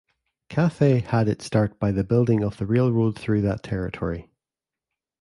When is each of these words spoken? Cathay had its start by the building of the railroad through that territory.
Cathay 0.49 1.01
had 1.01 1.27
its 1.27 1.45
start 1.45 1.79
by 1.79 1.91
the 1.91 2.03
building 2.03 2.41
of 2.41 2.57
the 2.57 2.65
railroad 2.65 3.19
through 3.19 3.41
that 3.41 3.61
territory. 3.61 4.31